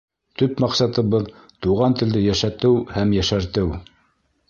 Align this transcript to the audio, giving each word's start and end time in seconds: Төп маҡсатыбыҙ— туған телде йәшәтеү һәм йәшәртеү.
Төп 0.41 0.63
маҡсатыбыҙ— 0.63 1.27
туған 1.67 1.99
телде 2.01 2.25
йәшәтеү 2.31 2.83
һәм 2.97 3.17
йәшәртеү. 3.19 3.83